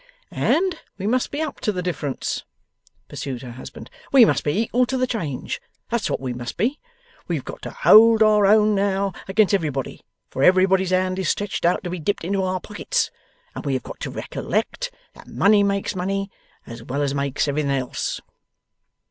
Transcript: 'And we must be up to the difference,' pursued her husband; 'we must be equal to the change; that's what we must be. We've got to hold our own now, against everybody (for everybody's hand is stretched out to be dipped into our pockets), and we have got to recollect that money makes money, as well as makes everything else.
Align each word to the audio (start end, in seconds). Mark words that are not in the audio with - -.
'And 0.31 0.79
we 0.97 1.05
must 1.05 1.29
be 1.29 1.41
up 1.43 1.59
to 1.59 1.71
the 1.71 1.83
difference,' 1.83 2.43
pursued 3.07 3.43
her 3.43 3.51
husband; 3.51 3.87
'we 4.11 4.25
must 4.25 4.43
be 4.43 4.53
equal 4.59 4.87
to 4.87 4.97
the 4.97 5.05
change; 5.05 5.61
that's 5.91 6.09
what 6.09 6.19
we 6.19 6.33
must 6.33 6.57
be. 6.57 6.79
We've 7.27 7.45
got 7.45 7.61
to 7.61 7.69
hold 7.69 8.23
our 8.23 8.47
own 8.47 8.73
now, 8.73 9.13
against 9.27 9.53
everybody 9.53 10.01
(for 10.31 10.41
everybody's 10.41 10.89
hand 10.89 11.19
is 11.19 11.29
stretched 11.29 11.65
out 11.67 11.83
to 11.83 11.91
be 11.91 11.99
dipped 11.99 12.23
into 12.23 12.41
our 12.41 12.59
pockets), 12.59 13.11
and 13.53 13.63
we 13.63 13.75
have 13.75 13.83
got 13.83 13.99
to 13.99 14.09
recollect 14.09 14.89
that 15.13 15.27
money 15.27 15.61
makes 15.61 15.95
money, 15.95 16.31
as 16.65 16.81
well 16.81 17.03
as 17.03 17.13
makes 17.13 17.47
everything 17.47 17.69
else. 17.69 18.21